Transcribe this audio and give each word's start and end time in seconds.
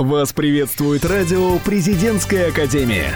Вас 0.00 0.32
приветствует 0.32 1.04
радио 1.04 1.58
«Президентская 1.58 2.48
академия». 2.48 3.12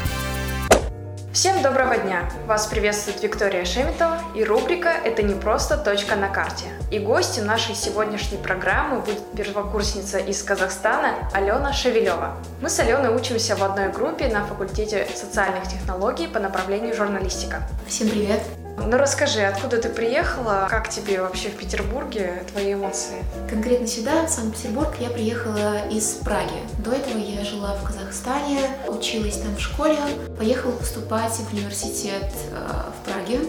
Всем 1.33 1.63
доброго 1.63 1.97
дня! 1.97 2.31
Вас 2.47 2.67
приветствует 2.67 3.23
Виктория 3.23 3.65
Шеметова 3.65 4.21
и 4.35 4.45
рубрика 4.45 4.91
«Это 4.91 5.23
не 5.23 5.33
просто 5.33 5.79
точка 5.79 6.15
на 6.15 6.29
карте». 6.29 6.67
И 6.91 6.99
гостем 6.99 7.47
нашей 7.47 7.75
сегодняшней 7.75 8.37
программы 8.37 9.01
будет 9.01 9.23
первокурсница 9.35 10.19
из 10.19 10.43
Казахстана 10.43 11.15
Алена 11.33 11.73
Шевелева. 11.73 12.37
Мы 12.61 12.69
с 12.69 12.79
Аленой 12.79 13.17
учимся 13.17 13.57
в 13.57 13.65
одной 13.65 13.91
группе 13.91 14.29
на 14.29 14.45
факультете 14.45 15.07
социальных 15.15 15.67
технологий 15.67 16.27
по 16.27 16.39
направлению 16.39 16.95
журналистика. 16.95 17.67
Всем 17.89 18.11
привет! 18.11 18.43
Ну 18.77 18.99
расскажи, 18.99 19.41
откуда 19.43 19.79
ты 19.79 19.89
приехала, 19.89 20.67
как 20.69 20.89
тебе 20.89 21.23
вообще 21.23 21.49
в 21.49 21.57
Петербурге, 21.57 22.45
твои 22.53 22.75
эмоции? 22.75 23.25
Конкретно 23.49 23.87
сюда, 23.87 24.27
в 24.27 24.31
Санкт-Петербург, 24.31 24.95
я 25.01 25.11
приехала 25.11 25.89
из 25.89 26.15
Праги. 26.15 26.61
До 26.79 26.93
этого 26.93 27.19
я 27.19 27.45
жила 27.45 27.75
в 27.75 27.85
Казахстане, 27.85 28.61
училась 28.89 29.39
там 29.39 29.55
в 29.57 29.61
школе, 29.61 29.99
поехала 30.39 30.73
поступать 30.73 31.33
в 31.33 31.53
университет 31.53 32.33
э, 32.51 32.69
в 32.91 33.09
Праге, 33.09 33.41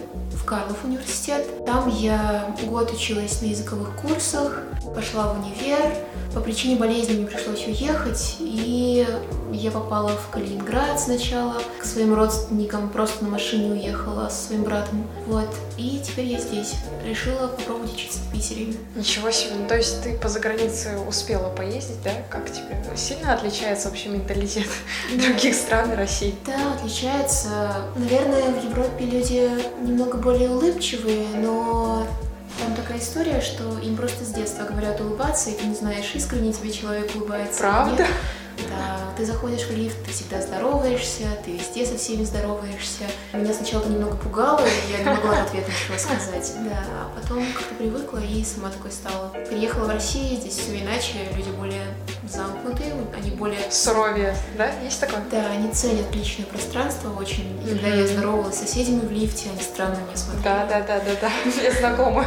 Карлов 0.46 0.84
университет. 0.84 1.66
Там 1.66 1.90
я 1.90 2.56
год 2.68 2.92
училась 2.92 3.42
на 3.42 3.48
языковых 3.48 3.96
курсах, 3.96 4.62
пошла 4.96 5.34
в 5.34 5.40
универ, 5.40 5.80
по 6.36 6.42
причине 6.42 6.76
болезни 6.76 7.14
мне 7.14 7.26
пришлось 7.26 7.66
уехать, 7.66 8.36
и 8.40 9.08
я 9.54 9.72
попала 9.72 10.10
в 10.10 10.30
Калининград 10.32 11.00
сначала, 11.00 11.56
к 11.80 11.86
своим 11.86 12.14
родственникам 12.14 12.90
просто 12.90 13.24
на 13.24 13.32
машине 13.32 13.72
уехала 13.72 14.28
со 14.28 14.48
своим 14.48 14.64
братом. 14.64 15.08
Вот. 15.28 15.50
И 15.78 16.02
теперь 16.06 16.26
я 16.26 16.40
здесь. 16.40 16.76
Решила 17.06 17.48
попробовать 17.48 17.94
учиться 17.94 18.20
Питере. 18.50 18.74
Ничего 18.96 19.32
себе. 19.32 19.56
Ну, 19.56 19.68
то 19.68 19.76
есть 19.76 20.04
ты 20.04 20.18
по 20.18 20.30
загранице 20.30 20.98
успела 21.08 21.50
поездить, 21.50 22.02
да? 22.04 22.12
Как 22.30 22.52
тебе? 22.52 22.78
Сильно 22.96 23.34
отличается 23.34 23.90
вообще 23.90 24.10
менталитет 24.10 24.68
других 25.18 25.56
стран 25.56 25.92
и 25.94 25.96
России? 25.96 26.36
Да, 26.46 26.74
отличается. 26.74 27.76
Наверное, 27.96 28.52
в 28.52 28.64
Европе 28.64 29.06
люди 29.06 29.50
немного 29.82 30.18
более 30.18 30.50
улыбчивые, 30.50 31.28
но 31.36 32.08
там 32.60 32.76
такая 32.76 33.00
история, 33.00 33.42
что 33.42 33.80
им 33.80 33.96
просто 33.98 34.24
с 34.24 34.30
детства 34.30 34.64
говорят 34.64 35.02
улыбаться, 35.02 35.50
и 35.50 35.54
ты 35.54 35.66
не 35.66 35.76
знаешь, 35.76 36.12
искренне 36.14 36.54
тебе 36.54 36.72
человек 36.72 37.12
улыбается. 37.16 37.60
Правда? 37.60 38.04
Нет. 38.04 38.12
Да, 38.70 39.14
ты 39.18 39.26
заходишь 39.26 39.64
в 39.64 39.72
лифт, 39.72 39.96
ты 40.06 40.12
всегда 40.12 40.42
здороваешься, 40.42 41.24
ты 41.44 41.52
везде 41.52 41.86
со 41.86 41.98
всеми 41.98 42.24
здороваешься. 42.24 43.04
Меня 43.34 43.54
сначала 43.54 43.82
это 43.82 43.90
немного 43.90 44.16
пугало, 44.18 44.62
и 44.66 44.92
я 44.92 45.00
не 45.00 45.06
могла 45.06 45.36
в 45.36 45.48
ответ 45.48 45.68
ничего 45.68 45.98
сказать. 45.98 46.54
Да, 46.70 46.84
а 46.90 47.12
потом 47.20 47.46
как-то 47.54 47.76
привыкла 47.76 48.20
и 48.20 48.44
сама 48.44 48.70
такой 48.70 48.92
стала. 48.92 49.30
Приехала 49.50 49.86
в 49.86 49.90
Россию, 49.90 50.40
здесь 50.40 50.58
все 50.58 50.80
иначе, 50.80 51.14
люди 51.36 51.50
более 51.50 51.86
замкнутые, 52.28 52.94
они 53.16 53.32
более... 53.32 53.60
Суровее, 53.70 54.36
да? 54.58 54.72
Есть 54.84 55.00
такое? 55.00 55.24
Да, 55.32 55.46
они 55.52 55.72
ценят 55.72 56.14
личное 56.14 56.46
пространство 56.46 57.14
очень. 57.18 57.62
И 57.66 57.70
когда 57.70 57.88
я 57.88 58.08
здоровалась 58.08 58.56
с 58.56 58.60
соседями 58.60 59.02
в 59.02 59.12
лифте, 59.12 59.50
они 59.50 59.62
странно 59.62 59.96
меня 59.96 60.16
смотрели. 60.16 60.44
Да, 60.44 60.66
да, 60.66 60.82
да, 60.82 61.00
да, 61.00 61.12
да, 61.22 61.62
я 61.64 61.72
знакома. 61.72 62.26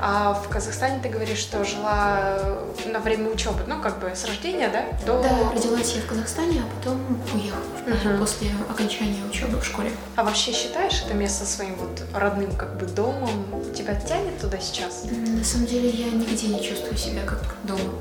А 0.00 0.34
в 0.34 0.48
Казахстане 0.48 1.00
ты 1.02 1.08
говоришь, 1.08 1.38
что 1.38 1.64
жила 1.64 2.38
на 2.86 2.98
время 3.00 3.30
учебы, 3.30 3.60
ну, 3.66 3.80
как 3.80 3.98
бы 3.98 4.14
с 4.14 4.24
рождения, 4.24 4.68
да? 4.68 4.84
До... 5.06 5.22
Да, 5.22 5.60
родилась 5.64 5.94
я 5.94 6.02
в 6.02 6.06
Казахстане, 6.06 6.62
а 6.62 6.76
потом 6.76 7.00
уехала 7.34 8.12
угу. 8.12 8.18
после 8.20 8.50
окончания 8.68 9.24
учебы 9.28 9.58
в 9.58 9.64
школе. 9.64 9.90
А 10.16 10.24
вообще 10.24 10.52
считаешь 10.52 11.02
это 11.04 11.14
место 11.14 11.44
своим 11.44 11.76
вот 11.76 12.02
родным 12.14 12.54
как 12.56 12.76
бы 12.78 12.86
домом? 12.86 13.30
Тебя 13.74 13.94
тянет 13.94 14.40
туда 14.40 14.58
сейчас? 14.58 15.04
На 15.04 15.44
самом 15.44 15.66
деле 15.66 15.88
я 15.88 16.06
нигде 16.10 16.48
не 16.48 16.62
чувствую 16.62 16.96
себя 16.96 17.22
как 17.24 17.56
дома. 17.64 17.94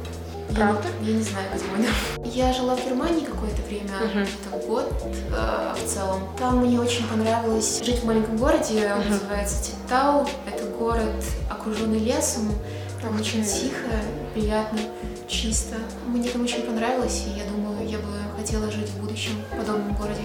Правда? 0.53 0.88
Я, 1.02 1.09
я 1.09 1.17
не 1.17 1.23
знаю, 1.23 1.47
где 1.55 1.66
мой 1.66 1.78
дом. 1.78 2.25
Я 2.25 2.53
жила 2.53 2.75
в 2.75 2.86
Германии 2.86 3.25
какое-то 3.25 3.61
время, 3.64 3.89
uh-huh. 3.89 4.23
где-то 4.23 4.67
год 4.67 4.94
э, 5.03 5.73
в 5.73 5.89
целом. 5.89 6.30
Там 6.38 6.58
мне 6.58 6.80
очень 6.80 7.08
понравилось 7.08 7.81
жить 7.83 8.02
в 8.02 8.05
маленьком 8.05 8.38
городе, 8.38 8.92
он 8.94 9.02
uh-huh. 9.02 9.09
называется 9.09 9.64
Титтау. 9.64 10.27
Это 10.45 10.66
город, 10.66 11.23
окруженный 11.49 11.98
лесом. 11.98 12.54
Там 13.03 13.19
очень 13.19 13.43
тихо, 13.43 13.89
приятно, 14.33 14.80
чисто. 15.27 15.75
Мне 16.08 16.30
там 16.30 16.43
очень 16.43 16.61
понравилось, 16.61 17.25
и 17.27 17.37
я 17.37 17.43
думаю, 17.43 17.86
я 17.86 17.97
бы 17.97 18.05
хотела 18.37 18.71
жить 18.71 18.89
в 18.91 19.02
будущем 19.02 19.33
в 19.52 19.58
подобном 19.58 19.93
городе. 19.93 20.21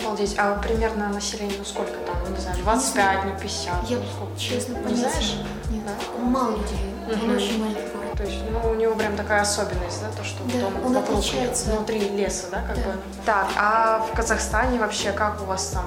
Обалдеть. 0.00 0.34
А 0.36 0.56
примерно 0.56 1.08
население, 1.08 1.56
ну 1.56 1.64
сколько 1.64 1.92
там, 1.92 2.16
ну, 2.26 2.34
не 2.34 2.40
знаю, 2.40 2.58
25, 2.58 3.24
ну 3.26 3.30
50? 3.40 3.90
Я, 3.90 3.98
ну, 3.98 4.02
сколько? 4.12 4.40
честно, 4.40 4.74
не 4.88 4.96
знаешь? 4.96 5.36
Нет, 5.70 5.82
да? 5.86 6.20
мало 6.20 6.50
людей. 6.50 6.92
Угу. 7.06 7.24
Он 7.26 7.36
очень 7.36 7.60
маленький 7.60 7.92
город. 7.94 8.12
То 8.16 8.24
есть, 8.24 8.38
ну, 8.50 8.70
у 8.70 8.74
него 8.74 8.96
прям 8.96 9.16
такая 9.16 9.42
особенность, 9.42 10.00
да, 10.02 10.10
то, 10.10 10.24
что 10.24 10.42
да, 10.52 10.60
дом 10.62 10.72
он 10.84 10.94
вокруг 10.94 11.20
отличается. 11.20 11.70
внутри 11.70 12.00
леса, 12.08 12.48
да, 12.50 12.62
как 12.62 12.76
да. 12.76 12.82
бы. 12.82 12.98
Так, 13.24 13.48
а 13.56 14.00
в 14.00 14.16
Казахстане 14.16 14.80
вообще 14.80 15.12
как 15.12 15.40
у 15.42 15.44
вас 15.44 15.68
там 15.68 15.86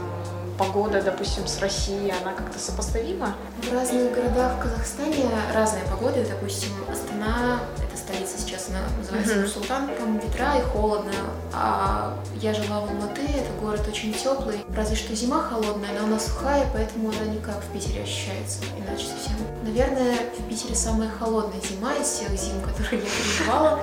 погода, 0.60 1.02
допустим, 1.02 1.48
с 1.48 1.60
Россией, 1.60 2.12
она 2.22 2.34
как-то 2.34 2.60
сопоставима? 2.60 3.34
В 3.64 3.74
разных 3.74 4.14
городах 4.14 4.58
в 4.58 4.60
Казахстане 4.60 5.26
разная 5.56 5.86
погода. 5.86 6.24
Допустим, 6.30 6.72
Астана— 6.92 7.62
это 7.78 7.98
столица 7.98 8.38
сейчас, 8.38 8.68
она 8.68 8.80
называется 8.98 9.36
mm-hmm. 9.36 9.48
Султан, 9.48 9.90
там 9.98 10.20
ветра 10.20 10.58
и 10.58 10.62
холодно. 10.62 11.14
А 11.54 12.14
я 12.42 12.54
жила 12.54 12.82
в 12.82 12.90
Алматы, 12.90 13.22
это 13.22 13.52
город 13.62 13.88
очень 13.88 14.14
теплый. 14.14 14.66
Разве 14.76 14.98
что 14.98 15.16
зима 15.16 15.42
холодная, 15.42 15.92
но 15.98 16.08
она 16.08 16.20
сухая, 16.20 16.68
поэтому 16.74 17.10
она 17.10 17.32
не 17.32 17.40
как 17.40 17.64
в 17.64 17.72
Питере 17.72 18.04
ощущается, 18.04 18.60
иначе 18.78 19.06
совсем. 19.08 19.38
Наверное, 19.64 20.16
в 20.38 20.50
Питере 20.50 20.76
самая 20.76 21.10
холодная 21.10 21.62
зима 21.62 21.94
из 21.96 22.08
всех 22.08 22.30
зим, 22.38 22.62
которые 22.62 23.02
я 23.02 23.08
переживала. 23.10 23.80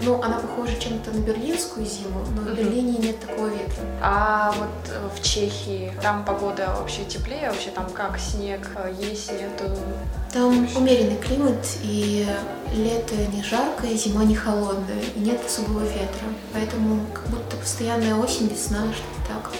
Ну, 0.00 0.22
она 0.22 0.38
похожа 0.38 0.78
чем-то 0.78 1.10
на 1.10 1.18
берлинскую 1.18 1.84
зиму, 1.84 2.20
но 2.34 2.42
в 2.42 2.54
Берлине 2.54 2.98
нет 2.98 3.20
такого 3.20 3.48
ветра. 3.48 3.82
А 4.00 4.54
вот 4.56 4.68
э, 4.90 5.08
в 5.14 5.22
Чехии 5.22 5.92
там 6.02 6.24
погода 6.24 6.72
вообще 6.78 7.04
теплее, 7.04 7.50
вообще 7.50 7.70
там 7.70 7.90
как 7.90 8.18
снег, 8.18 8.70
э, 8.76 8.94
есть, 9.00 9.32
нету? 9.32 9.76
Там 10.32 10.68
умеренный 10.76 11.16
климат, 11.16 11.66
и 11.82 12.26
лето 12.72 13.14
не 13.32 13.42
жаркое, 13.42 13.94
зима 13.94 14.24
не 14.24 14.36
холодная, 14.36 15.02
и 15.16 15.20
нет 15.20 15.44
особого 15.44 15.80
ветра. 15.80 16.28
Поэтому 16.52 17.00
как 17.12 17.26
будто 17.28 17.56
постоянная 17.56 18.14
осень, 18.14 18.46
весна, 18.48 18.84
что-то 18.92 19.34
так. 19.34 19.50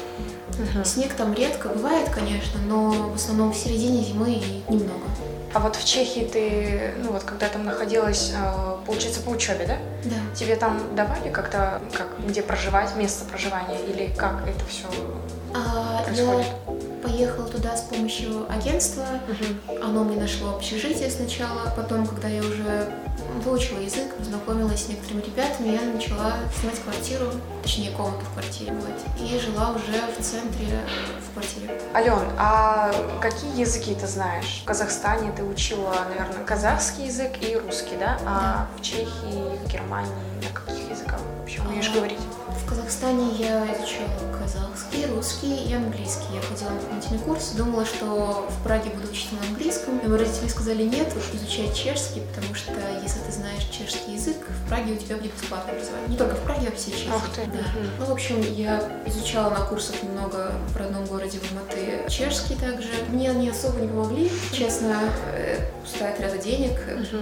Угу. 0.59 0.84
Снег 0.84 1.15
там 1.15 1.34
редко 1.34 1.69
бывает, 1.69 2.10
конечно, 2.10 2.60
но 2.66 2.91
в 2.91 3.15
основном 3.15 3.53
в 3.53 3.56
середине 3.56 4.03
зимы 4.03 4.32
и 4.32 4.62
немного. 4.69 5.06
А 5.54 5.60
вот 5.60 5.76
в 5.76 5.84
Чехии 5.84 6.28
ты, 6.31 6.94
ну 7.03 7.12
вот 7.12 7.22
когда 7.22 7.48
там 7.48 7.64
находилась, 7.64 8.32
э, 8.34 8.76
получается, 8.86 9.22
по 9.22 9.31
учебе, 9.31 9.66
да? 9.66 9.76
Да. 10.04 10.16
Тебе 10.34 10.56
там 10.56 10.94
давали 10.94 11.31
как-то, 11.31 11.81
как, 11.97 12.09
где 12.26 12.42
проживать, 12.42 12.94
место 12.97 13.25
проживания, 13.25 13.78
или 13.88 14.12
как 14.14 14.47
это 14.47 14.64
все 14.66 14.87
а, 15.54 16.03
происходит? 16.04 16.47
Я 16.66 16.88
поехала 17.03 17.48
туда 17.48 17.76
с 17.76 17.82
помощью 17.82 18.50
агентства. 18.50 19.04
Угу. 19.28 19.84
Оно 19.84 20.04
мне 20.04 20.20
нашло 20.20 20.56
общежитие 20.56 21.10
сначала, 21.10 21.72
потом, 21.76 22.06
когда 22.06 22.28
я 22.28 22.41
уже 22.41 22.92
выучила 23.44 23.78
язык, 23.78 24.14
познакомилась 24.16 24.84
с 24.84 24.88
некоторыми 24.88 25.22
ребятами, 25.22 25.69
я 25.69 25.81
начала 25.81 26.34
снимать 26.58 26.81
квартиру, 26.81 27.26
точнее 27.62 27.91
комнату 27.91 28.25
в 28.25 28.32
квартире, 28.32 28.72
вот, 28.72 29.20
и 29.20 29.38
жила 29.38 29.70
уже 29.70 30.00
в 30.19 30.22
центре 30.22 30.81
в 31.28 31.32
квартире. 31.32 31.81
Ален, 31.94 32.19
а 32.38 32.92
какие 33.20 33.60
языки 33.60 33.94
ты 33.94 34.06
знаешь? 34.06 34.60
В 34.62 34.66
Казахстане 34.66 35.32
ты 35.32 35.44
учила, 35.44 35.94
наверное, 36.08 36.44
казахский 36.44 37.06
язык 37.06 37.32
и 37.41 37.56
русский, 37.56 37.97
да? 37.98 38.19
А 38.25 38.25
да. 38.25 38.69
в 38.76 38.82
Чехии, 38.82 39.58
в 39.64 39.69
Германии 39.69 40.10
на 40.42 40.60
каких 40.60 40.77
языках 40.91 41.21
вообще 41.38 41.60
умеешь 41.62 41.91
а, 41.93 41.97
говорить? 41.97 42.19
В 42.65 42.69
Казахстане 42.69 43.31
я 43.38 43.65
изучала 43.65 44.09
казахский, 44.38 45.06
русский 45.06 45.69
и 45.69 45.75
английский. 45.75 46.26
Я 46.34 46.41
ходила 46.43 46.71
на 46.71 46.81
дополнительный 46.81 47.19
курс, 47.21 47.50
думала, 47.53 47.84
что 47.84 48.49
в 48.49 48.62
Праге 48.65 48.91
буду 48.91 49.09
учить 49.10 49.32
на 49.32 49.47
английском. 49.49 50.00
Но 50.04 50.16
родители 50.16 50.49
сказали 50.49 50.82
нет, 50.82 51.12
изучай 51.32 51.72
чешский, 51.72 52.22
потому 52.34 52.54
что 52.54 52.72
если 53.03 53.21
ты 53.21 53.32
знаешь 53.32 53.65
чешский 53.71 54.15
язык, 54.15 54.37
в 54.37 54.69
Праге 54.69 54.94
у 54.94 54.97
тебя 54.97 55.16
будет 55.16 55.34
бесплатное 55.34 55.75
образование. 55.75 56.09
Не 56.09 56.16
только 56.16 56.34
в 56.34 56.43
Праге, 56.43 56.69
а 56.69 56.76
все 56.76 56.91
чешский. 56.91 57.10
Ах 57.15 57.28
ты. 57.34 57.47
Да. 57.47 57.58
Ну, 57.99 58.06
в 58.06 58.12
общем, 58.12 58.41
я 58.55 58.82
изучала 59.06 59.50
на 59.50 59.61
курсах 59.61 60.02
немного 60.02 60.52
в 60.69 60.76
родном 60.76 61.05
городе 61.06 61.38
в 61.38 61.52
Алматы 61.52 62.08
чешский 62.08 62.55
также. 62.55 62.88
Мне 63.08 63.31
они 63.31 63.49
особо 63.49 63.81
не 63.81 63.88
помогли. 63.88 64.31
Честно, 64.52 64.96
э, 65.32 65.61
пустая 65.82 66.17
трата 66.17 66.38
денег, 66.38 66.73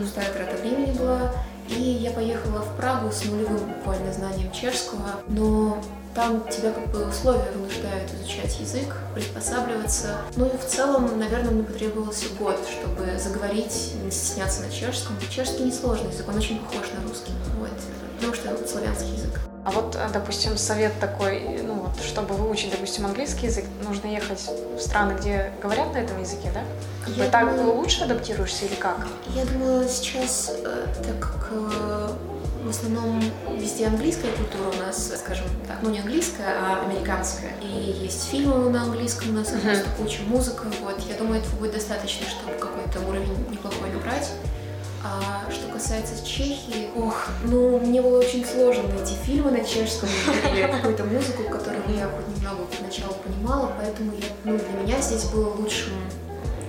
пустая 0.00 0.32
трата 0.32 0.56
времени 0.56 0.92
была. 0.92 1.32
И 1.68 1.80
я 1.80 2.10
поехала 2.10 2.60
в 2.60 2.76
Прагу 2.76 3.10
с 3.10 3.24
нулевым 3.24 3.58
буквально 3.58 4.12
знанием 4.12 4.52
чешского, 4.52 5.20
но 5.28 5.82
там 6.16 6.48
тебя 6.48 6.72
как 6.72 6.88
бы 6.88 7.06
условия 7.06 7.50
вынуждают 7.54 8.10
изучать 8.14 8.58
язык, 8.58 8.96
приспосабливаться. 9.14 10.16
Ну 10.36 10.46
и 10.46 10.56
в 10.56 10.64
целом, 10.64 11.18
наверное, 11.18 11.50
мне 11.50 11.62
потребовался 11.62 12.24
год, 12.38 12.58
чтобы 12.66 13.18
заговорить, 13.18 13.92
не 14.02 14.10
стесняться 14.10 14.62
на 14.62 14.70
чешском. 14.70 15.14
Чешский 15.30 15.64
несложный 15.64 16.10
язык, 16.10 16.26
он 16.26 16.36
очень 16.36 16.58
похож 16.58 16.86
на 16.96 17.06
русский. 17.06 17.32
Вот, 17.60 17.70
потому 18.16 18.34
что 18.34 18.48
это 18.48 18.66
славянский 18.66 19.12
язык. 19.12 19.40
А 19.66 19.70
вот, 19.72 19.94
э, 19.96 20.08
допустим, 20.10 20.56
совет 20.56 20.98
такой, 21.00 21.60
ну 21.62 21.74
вот, 21.74 22.02
чтобы 22.02 22.34
выучить, 22.34 22.70
допустим, 22.70 23.04
английский 23.04 23.46
язык, 23.46 23.66
нужно 23.84 24.06
ехать 24.06 24.40
в 24.76 24.80
страны, 24.80 25.18
где 25.18 25.52
говорят 25.60 25.92
на 25.92 25.98
этом 25.98 26.18
языке, 26.18 26.50
да? 26.54 26.62
Как 27.04 27.14
бы 27.14 27.24
так 27.24 27.60
лучше 27.74 28.04
адаптируешься 28.04 28.64
или 28.64 28.76
как? 28.76 29.06
Я 29.34 29.44
думаю, 29.44 29.86
сейчас, 29.88 30.50
э, 30.64 30.86
так 31.04 31.18
как 31.18 31.50
э, 31.50 32.08
В 32.66 32.70
основном 32.70 33.22
везде 33.56 33.86
английская 33.86 34.32
культура 34.32 34.76
у 34.76 34.82
нас, 34.84 35.12
скажем 35.18 35.46
так, 35.68 35.76
ну 35.82 35.90
не 35.90 36.00
английская, 36.00 36.48
а 36.48 36.84
американская. 36.84 37.52
И 37.62 38.02
есть 38.02 38.28
фильмы 38.28 38.70
на 38.70 38.82
английском 38.82 39.30
у 39.30 39.32
нас, 39.34 39.52
uh-huh. 39.52 39.60
просто 39.60 39.86
куча 39.96 40.22
музыка. 40.26 40.64
Вот, 40.82 40.98
я 41.08 41.16
думаю, 41.16 41.40
этого 41.40 41.54
будет 41.60 41.74
достаточно, 41.74 42.26
чтобы 42.26 42.58
какой-то 42.58 43.00
уровень 43.08 43.36
неплохой 43.52 43.92
набрать. 43.92 44.32
А 45.04 45.48
что 45.48 45.72
касается 45.72 46.26
Чехии, 46.26 46.88
ох, 46.96 47.28
ну, 47.44 47.78
мне 47.78 48.02
было 48.02 48.18
очень 48.18 48.44
сложно 48.44 48.82
найти 48.88 49.14
фильмы 49.24 49.52
на 49.52 49.64
чешском 49.64 50.08
или 50.52 50.62
какую-то 50.66 51.04
музыку, 51.04 51.44
которую 51.44 51.84
я 51.96 52.08
хоть 52.08 52.36
немного 52.36 52.64
поначалу 52.64 53.14
понимала, 53.14 53.72
поэтому 53.78 54.10
я, 54.10 54.26
ну, 54.42 54.58
для 54.58 54.82
меня 54.82 55.00
здесь 55.00 55.22
было 55.26 55.54
лучшим 55.54 55.92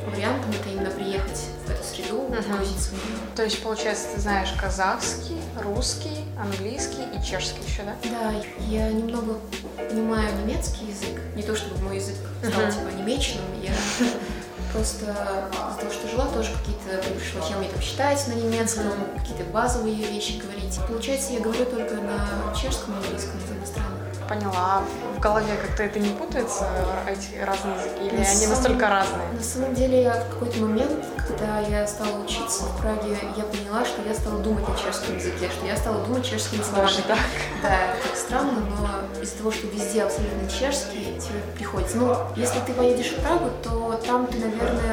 вариантом 0.06 0.52
это 0.52 0.70
именно 0.70 0.92
приехать 0.92 1.56
среду, 1.98 2.28
погрузиться 2.30 2.90
в 2.90 2.94
нее. 2.94 3.18
То 3.36 3.44
есть, 3.44 3.62
получается, 3.62 4.08
ты 4.14 4.22
знаешь 4.22 4.50
казахский, 4.60 5.38
русский, 5.64 6.26
английский 6.40 7.04
и 7.14 7.24
чешский 7.24 7.62
еще, 7.66 7.84
да? 7.84 7.96
Да, 8.10 8.34
я 8.68 8.90
немного 8.90 9.40
понимаю 9.78 10.30
немецкий 10.44 10.86
язык. 10.86 11.22
Не 11.36 11.44
то 11.44 11.56
чтобы 11.56 11.82
мой 11.84 11.98
язык 11.98 12.16
стал 12.40 12.64
uh-huh. 12.64 12.72
типа 12.72 13.00
немечным, 13.00 13.44
я 13.62 13.74
просто 14.74 15.06
из-за 15.06 15.80
того, 15.80 15.92
что 15.92 16.08
жила, 16.10 16.26
тоже 16.28 16.52
какие-то 16.60 17.14
пришло 17.14 17.48
я 17.50 17.58
умею 17.58 17.72
там 17.72 17.82
считать 17.82 18.28
на 18.28 18.34
немецком, 18.34 18.86
какие-то 19.18 19.44
базовые 19.46 19.96
вещи 19.96 20.40
говорить. 20.40 20.80
Получается, 20.88 21.34
я 21.34 21.40
говорю 21.40 21.66
только 21.66 21.96
на 21.96 22.54
чешском 22.56 22.94
и 22.94 22.98
английском 22.98 23.38
из 23.40 23.58
иностранных. 23.58 24.06
Поняла. 24.28 24.84
В 25.16 25.20
голове 25.20 25.56
как-то 25.56 25.84
это 25.84 26.00
не 26.00 26.10
путается, 26.10 26.68
эти 27.08 27.42
разные 27.44 27.76
языки? 27.76 28.06
Или 28.06 28.18
на 28.18 28.30
они 28.30 28.36
самом, 28.36 28.50
настолько 28.50 28.90
разные? 28.90 29.28
На 29.32 29.44
самом 29.44 29.74
деле, 29.74 30.12
в 30.12 30.34
какой-то 30.34 30.60
момент, 30.60 31.06
когда 31.28 31.60
я 31.60 31.88
стала 31.88 32.20
учиться 32.24 32.64
в 32.64 32.82
Праге, 32.82 33.18
я 33.36 33.44
поняла, 33.46 33.86
что 33.86 34.02
я 34.08 34.14
стала 34.14 34.40
думать 34.40 34.68
на 34.68 34.76
чешском 34.78 35.16
языке, 35.16 35.50
что 35.50 35.66
я 35.66 35.76
стала 35.76 36.06
думать 36.06 36.26
чешскими 36.26 36.62
словами. 36.62 36.88
Даже 36.88 37.02
так? 37.04 37.18
Да, 37.64 37.70
это 37.70 38.08
так 38.08 38.16
странно, 38.18 38.52
но 38.52 39.22
из-за 39.22 39.38
того, 39.38 39.52
что 39.52 39.68
везде 39.68 40.04
абсолютно 40.04 40.48
чешский, 40.50 41.20
тебе 41.20 41.40
приходится. 41.56 41.98
Ну, 41.98 42.16
если 42.36 42.60
ты 42.60 42.74
поедешь 42.74 43.14
в 43.14 43.22
Прагу, 43.22 43.50
то 43.64 44.00
там 44.06 44.28
ты, 44.28 44.38
наверное, 44.38 44.87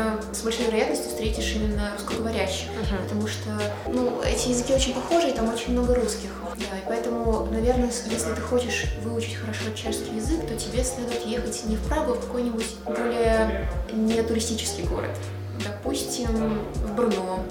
с 0.44 0.46
большой 0.46 0.66
вероятностью 0.66 1.08
встретишь 1.08 1.54
именно 1.54 1.92
русскоговорящих, 1.94 2.68
uh-huh. 2.68 3.02
потому 3.04 3.26
что, 3.26 3.48
ну, 3.86 4.20
эти 4.20 4.48
языки 4.50 4.74
очень 4.74 4.92
похожи, 4.92 5.30
и 5.30 5.32
там 5.32 5.48
очень 5.48 5.72
много 5.72 5.94
русских. 5.94 6.28
Да, 6.56 6.76
и 6.76 6.82
поэтому, 6.86 7.48
наверное, 7.50 7.86
если 7.86 8.34
ты 8.34 8.40
хочешь 8.42 8.84
выучить 9.02 9.36
хорошо 9.36 9.70
чешский 9.74 10.16
язык, 10.16 10.46
то 10.46 10.54
тебе 10.54 10.84
следует 10.84 11.24
ехать 11.24 11.64
не 11.64 11.76
в 11.76 11.88
Прагу, 11.88 12.12
а 12.12 12.14
в 12.16 12.20
какой-нибудь 12.20 12.76
более 12.84 13.70
не 13.90 14.22
туристический 14.22 14.84
город. 14.84 15.16
Допустим, 15.64 16.60
в 16.74 16.94
Брно 16.94 17.42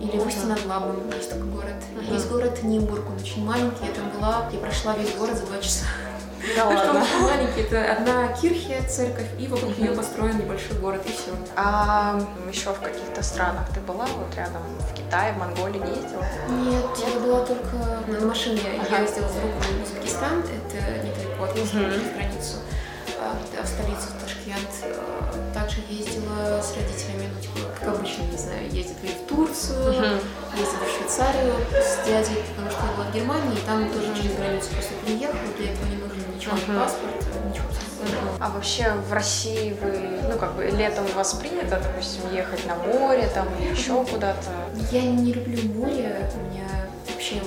или 0.00 0.16
в 0.18 0.26
устье 0.26 0.46
над 0.46 0.64
Лабом 0.64 0.96
есть 1.14 1.28
такой 1.28 1.44
город. 1.44 1.74
Uh-huh. 1.94 2.14
Есть 2.14 2.30
город 2.30 2.62
Нимбург, 2.62 3.04
он 3.06 3.22
очень 3.22 3.44
маленький, 3.44 3.84
я 3.84 3.92
там 3.92 4.10
была, 4.18 4.48
я 4.50 4.58
прошла 4.60 4.96
весь 4.96 5.14
город 5.14 5.36
за 5.36 5.44
два 5.44 5.58
часа. 5.58 5.84
Да 6.56 6.66
ладно. 6.66 7.04
Что 7.04 7.18
маленький, 7.20 7.60
это 7.62 7.92
одна 7.92 8.28
кирхия, 8.32 8.82
церковь, 8.88 9.26
и 9.38 9.46
вокруг 9.46 9.76
нее 9.78 9.92
построен 9.92 10.38
небольшой 10.38 10.76
город, 10.78 11.02
и 11.06 11.12
все. 11.12 11.32
А 11.56 12.20
еще 12.50 12.72
в 12.72 12.80
каких-то 12.80 13.22
странах 13.22 13.68
ты 13.74 13.80
была, 13.80 14.06
вот 14.06 14.34
рядом, 14.36 14.62
в 14.78 14.94
Китае, 14.94 15.32
в 15.34 15.38
Монголии 15.38 15.78
не 15.78 15.90
ездила? 15.90 16.24
Нет, 16.48 16.84
я 17.14 17.20
была 17.20 17.44
только 17.44 17.76
на 18.06 18.26
машине. 18.26 18.60
Я 18.90 19.00
ездила 19.00 19.26
в 19.26 19.42
Руку, 19.42 19.58
в 19.60 19.82
Узбекистан, 19.82 20.40
это 20.40 21.06
недалеко 21.06 21.44
от 21.44 21.52
границу 21.54 22.56
в 23.62 23.66
столицу, 23.66 24.08
в 24.08 24.22
Ташкент. 24.22 24.70
Э, 24.82 25.54
также 25.54 25.80
ездила 25.88 26.60
с 26.62 26.74
родителями, 26.76 27.28
ну, 27.34 27.40
типа, 27.40 27.68
как 27.78 27.94
обычно, 27.96 28.22
не 28.22 28.36
знаю, 28.36 28.64
ездили 28.70 29.12
в 29.12 29.28
Турцию, 29.28 29.92
uh-huh. 29.92 30.20
ездила 30.56 30.84
в 30.84 30.96
Швейцарию 30.96 31.54
с 31.70 32.06
дядей, 32.06 32.42
потому 32.50 32.70
что 32.70 32.80
я 32.86 32.92
была 32.96 33.06
в 33.06 33.14
Германии, 33.14 33.58
и 33.58 33.66
там 33.66 33.90
тоже 33.90 34.14
через 34.16 34.36
границу 34.36 34.68
просто 34.72 34.94
приехала, 35.04 35.52
для 35.58 35.72
этого 35.72 35.86
не 35.86 35.96
ничего, 36.56 36.80
паспорт, 36.80 37.14
ничего 37.48 37.64
а 38.40 38.48
вообще 38.48 38.92
в 39.08 39.12
России 39.12 39.76
вы, 39.82 40.20
ну 40.30 40.38
как 40.38 40.54
бы 40.54 40.64
летом 40.64 41.04
у 41.04 41.16
вас 41.16 41.34
принято, 41.34 41.78
допустим, 41.82 42.22
ехать 42.32 42.66
на 42.66 42.74
море 42.76 43.28
там 43.34 43.46
или 43.58 43.70
еще 43.70 44.04
куда-то? 44.04 44.48
Я 44.90 45.02
не 45.02 45.34
люблю 45.34 45.60
море, 45.74 46.30
у 46.34 46.50
меня 46.50 46.66
вообще 47.10 47.42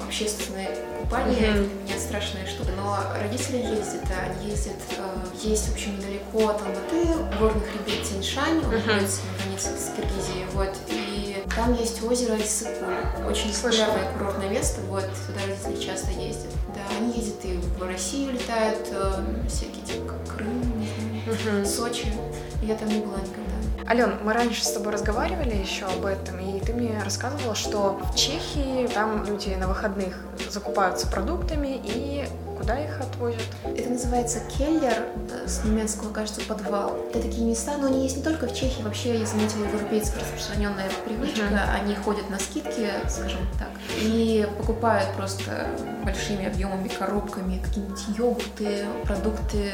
общественное 0.00 0.68
купание 1.00 1.48
mm-hmm. 1.48 1.68
для 1.68 1.82
меня 1.82 1.98
страшная 1.98 2.46
штука. 2.46 2.70
Но 2.76 2.96
родители 3.20 3.56
ездят, 3.56 4.02
да, 4.08 4.30
они 4.30 4.50
ездят, 4.50 4.76
э, 4.96 5.24
есть, 5.42 5.68
в 5.68 5.72
общем, 5.72 5.98
недалеко 5.98 6.50
от 6.50 6.62
Алматы, 6.62 7.38
горный 7.40 7.66
хребет 7.66 8.08
Тяньшань, 8.08 8.58
он 8.58 8.64
mm-hmm. 8.64 8.86
находится 8.86 9.20
на 9.24 9.44
границе 9.44 9.68
с 9.76 9.96
Киргизией, 9.96 10.46
вот, 10.52 10.76
и 10.88 11.01
там 11.56 11.74
есть 11.74 12.02
озеро 12.02 12.36
Иссык-Куль, 12.36 13.30
очень 13.30 13.52
популярное 13.52 14.12
курортное 14.12 14.48
место, 14.48 14.80
вот, 14.88 15.04
туда 15.26 15.40
родители 15.46 15.84
часто 15.84 16.10
ездят. 16.12 16.50
Да, 16.74 16.80
они 16.98 17.12
ездят 17.12 17.44
и 17.44 17.58
в 17.78 17.82
Россию 17.86 18.32
летают, 18.32 18.88
э, 18.90 19.24
всякие, 19.48 19.84
типа, 19.84 20.12
как 20.12 20.36
Крым. 20.36 21.64
Сочи, 21.64 22.12
я 22.62 22.74
там 22.74 22.88
не 22.88 23.00
была 23.00 23.16
никогда. 23.18 23.52
Ален, 23.88 24.14
мы 24.24 24.32
раньше 24.32 24.64
с 24.64 24.72
тобой 24.72 24.92
разговаривали 24.92 25.54
еще 25.54 25.86
об 25.86 26.04
этом, 26.04 26.38
и 26.38 26.60
ты 26.60 26.72
мне 26.72 27.00
рассказывала, 27.02 27.54
что 27.54 28.00
в 28.12 28.16
Чехии 28.16 28.86
там 28.86 29.24
люди 29.24 29.50
на 29.50 29.68
выходных 29.68 30.18
закупаются 30.50 31.06
продуктами 31.06 31.80
и 31.84 32.26
Куда 32.62 32.78
их 32.78 33.00
отвозят? 33.00 33.42
Это 33.64 33.90
называется 33.90 34.38
келлер, 34.56 35.08
э, 35.32 35.48
с 35.48 35.64
немецкого, 35.64 36.12
кажется, 36.12 36.42
подвал. 36.42 36.96
Это 37.10 37.22
такие 37.22 37.44
места, 37.44 37.76
но 37.76 37.88
они 37.88 38.04
есть 38.04 38.18
не 38.18 38.22
только 38.22 38.46
в 38.46 38.54
Чехии, 38.54 38.82
вообще, 38.82 39.18
я 39.18 39.26
заметила, 39.26 39.64
европейцев 39.64 40.16
распространенная 40.16 40.88
привычка, 41.04 41.42
uh-huh. 41.42 41.82
они 41.82 41.96
ходят 41.96 42.30
на 42.30 42.38
скидки, 42.38 42.88
скажем 43.08 43.40
так, 43.58 43.70
и 44.00 44.46
покупают 44.58 45.10
просто 45.16 45.66
большими 46.04 46.46
объемами, 46.46 46.86
коробками 46.86 47.58
какие-нибудь 47.58 48.00
йогурты, 48.16 48.84
продукты 49.02 49.72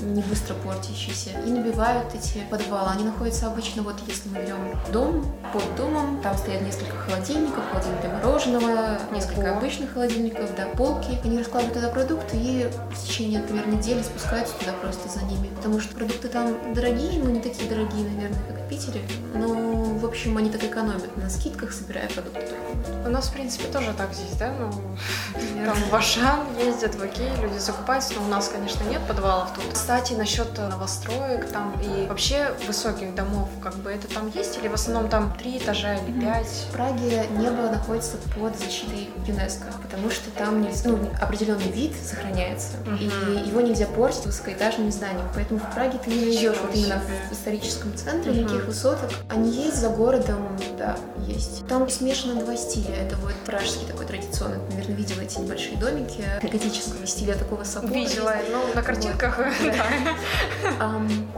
не 0.00 0.22
быстро 0.22 0.54
портящиеся, 0.54 1.30
и 1.46 1.50
набивают 1.50 2.14
эти 2.14 2.38
подвалы. 2.50 2.92
Они 2.92 3.04
находятся 3.04 3.48
обычно, 3.48 3.82
вот 3.82 3.96
если 4.06 4.30
мы 4.30 4.36
берем 4.36 4.80
дом, 4.90 5.22
под 5.52 5.76
домом, 5.76 6.20
там 6.22 6.36
стоят 6.38 6.62
несколько 6.62 6.96
холодильников, 6.96 7.62
холодильник 7.70 8.00
для 8.00 8.10
мороженого, 8.10 8.98
несколько 9.12 9.50
Ого. 9.50 9.58
обычных 9.58 9.92
холодильников, 9.92 10.54
да, 10.56 10.66
полки. 10.76 11.18
Они 11.24 11.38
раскладывают 11.38 11.74
туда 11.74 11.88
продукты, 11.90 12.21
продукты 12.22 12.36
и 12.36 12.68
в 12.90 13.06
течение, 13.06 13.40
например, 13.40 13.66
недели 13.68 14.02
спускаются 14.02 14.54
туда 14.58 14.72
просто 14.80 15.08
за 15.08 15.24
ними. 15.24 15.48
Потому 15.56 15.80
что 15.80 15.94
продукты 15.94 16.28
там 16.28 16.74
дорогие, 16.74 17.22
но 17.22 17.30
не 17.30 17.40
такие 17.40 17.68
дорогие, 17.68 18.04
наверное, 18.04 18.42
как 18.48 18.60
в 18.60 18.68
Питере. 18.68 19.02
Но, 19.34 19.46
в 19.46 20.04
общем, 20.04 20.36
они 20.36 20.50
так 20.50 20.62
экономят 20.64 21.16
на 21.16 21.30
скидках, 21.30 21.72
собирая 21.72 22.08
продукты 22.08 22.40
только. 22.40 23.08
У 23.08 23.10
нас, 23.10 23.28
в 23.28 23.32
принципе, 23.32 23.66
тоже 23.68 23.92
так 23.96 24.12
здесь, 24.14 24.36
да? 24.38 24.52
Ну, 24.58 24.70
там 25.64 25.76
в 25.90 25.94
Ашан 25.94 26.40
ездят, 26.58 26.94
в 26.94 27.02
Окей, 27.02 27.30
люди 27.40 27.58
закупаются, 27.58 28.14
но 28.14 28.24
у 28.24 28.28
нас, 28.28 28.48
конечно, 28.48 28.82
нет 28.84 29.00
подвалов 29.06 29.52
тут. 29.54 29.64
Кстати, 29.72 30.14
насчет 30.14 30.56
новостроек 30.56 31.48
там 31.48 31.74
и 31.80 32.06
вообще 32.06 32.54
высоких 32.66 33.14
домов, 33.14 33.48
как 33.62 33.74
бы 33.76 33.90
это 33.90 34.08
там 34.08 34.30
есть 34.34 34.58
или 34.58 34.68
в 34.68 34.74
основном 34.74 35.08
там 35.08 35.34
три 35.36 35.58
этажа 35.58 35.94
или 35.94 36.20
пять? 36.20 36.66
В 36.68 36.72
Праге 36.72 37.26
небо 37.36 37.68
находится 37.70 38.16
под 38.36 38.58
защитой 38.58 39.10
ЮНЕСКО, 39.26 39.66
потому 39.82 40.10
что 40.10 40.30
там 40.30 40.66
ну, 40.84 40.98
определенный 41.20 41.70
вид 41.70 41.92
сохраняется. 42.12 42.72
Uh-huh. 42.84 43.44
И 43.44 43.48
его 43.48 43.60
нельзя 43.60 43.86
портить 43.86 44.26
высокоэтажными 44.26 44.90
зданиями. 44.90 45.28
Поэтому 45.34 45.60
в 45.60 45.74
Праге 45.74 45.98
ты 46.02 46.10
не 46.10 46.26
найдешь 46.26 46.56
вот 46.62 46.74
именно 46.74 47.00
в 47.30 47.32
историческом 47.32 47.94
центре 47.96 48.32
uh-huh. 48.32 48.42
никаких 48.42 48.66
высоток. 48.66 49.10
Они 49.28 49.50
есть 49.50 49.76
за 49.76 49.88
городом, 49.88 50.48
да, 50.78 50.96
есть. 51.26 51.66
Там 51.68 51.88
смешано 51.88 52.40
два 52.40 52.56
стиля. 52.56 52.94
Это 52.94 53.16
вот 53.16 53.34
пражский 53.46 53.86
такой 53.86 54.06
традиционный. 54.06 54.58
Ты, 54.68 54.74
наверное, 54.74 54.96
видела 54.96 55.20
эти 55.20 55.38
небольшие 55.38 55.76
домики 55.76 56.24
готического 56.42 57.06
стиля 57.06 57.34
такого 57.34 57.64
собора. 57.64 57.92
Видела, 57.92 58.34
ну, 58.50 58.74
на 58.74 58.82
картинках. 58.82 59.40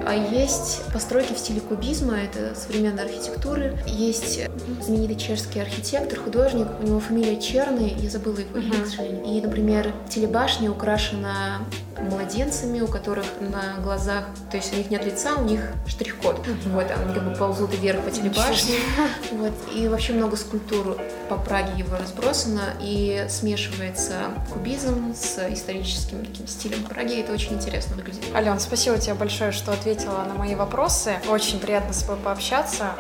А 0.07 0.14
есть 0.14 0.83
постройки 0.93 1.33
в 1.33 1.38
стиле 1.38 1.61
кубизма, 1.61 2.16
это 2.16 2.54
современной 2.54 3.04
архитектуры. 3.04 3.78
Есть 3.87 4.40
знаменитый 4.83 5.16
чешский 5.16 5.61
архитектор, 5.61 6.21
художник, 6.21 6.66
у 6.81 6.87
него 6.87 7.00
фамилия 7.00 7.40
Черный, 7.40 7.95
я 7.99 8.11
забыла 8.11 8.38
его 8.38 8.59
имя, 8.59 8.83
к 8.83 8.87
сожалению. 8.87 9.25
И, 9.25 9.40
например, 9.40 9.93
телебашня 10.09 10.63
башня 10.64 10.71
украшена 10.71 11.61
младенцами, 11.99 12.80
у 12.80 12.88
которых 12.88 13.25
на 13.40 13.80
глазах, 13.83 14.25
то 14.50 14.56
есть 14.56 14.73
у 14.73 14.76
них 14.76 14.90
нет 14.90 15.04
лица, 15.04 15.37
у 15.37 15.44
них 15.44 15.61
штрих-код. 15.87 16.38
Uh-huh. 16.38 16.73
Вот, 16.73 16.90
они 16.90 17.14
как 17.14 17.25
бы 17.25 17.35
ползут 17.37 17.73
вверх 17.75 18.00
по 18.00 18.11
телебашне. 18.11 18.76
Вот, 19.33 19.52
и 19.75 19.88
вообще 19.88 20.12
много 20.12 20.37
скульптур 20.37 20.99
по 21.28 21.37
Праге 21.37 21.73
его 21.76 21.97
разбросано, 21.97 22.75
и 22.80 23.26
смешивается 23.28 24.14
кубизм 24.52 25.14
с 25.14 25.38
историческим 25.52 26.25
таким 26.25 26.47
стилем 26.47 26.83
Праги, 26.85 27.21
это 27.21 27.33
очень 27.33 27.54
интересно 27.54 27.97
выглядит. 27.97 28.25
Ален, 28.35 28.59
спасибо 28.59 28.99
тебе 28.99 29.14
большое, 29.14 29.52
что 29.52 29.73
ответила 29.73 30.25
на 30.28 30.35
мои 30.35 30.54
вопросы. 30.54 31.16
Очень 31.28 31.59
приятно 31.59 31.92
с 31.92 32.02
тобой 32.02 32.16
пообщаться. 32.16 32.92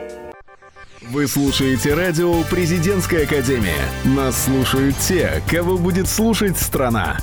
Вы 1.10 1.26
слушаете 1.26 1.94
радио 1.94 2.42
«Президентская 2.44 3.24
академия». 3.24 3.88
Нас 4.04 4.44
слушают 4.44 4.96
те, 4.98 5.42
кого 5.50 5.76
будет 5.76 6.08
слушать 6.08 6.56
страна. 6.58 7.18